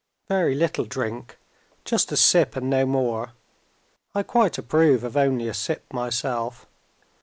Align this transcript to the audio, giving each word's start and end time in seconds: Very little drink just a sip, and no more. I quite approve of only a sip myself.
Very 0.27 0.55
little 0.55 0.85
drink 0.85 1.37
just 1.85 2.11
a 2.11 2.17
sip, 2.17 2.55
and 2.55 2.71
no 2.71 2.87
more. 2.87 3.33
I 4.15 4.23
quite 4.23 4.57
approve 4.57 5.03
of 5.03 5.15
only 5.15 5.47
a 5.47 5.53
sip 5.53 5.85
myself. 5.93 6.65